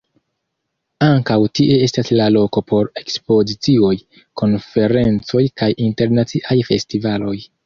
[1.07, 3.93] Ankaŭ tie estas la loko por ekspozicioj,
[4.43, 7.37] konferencoj kaj internaciaj festivaloj.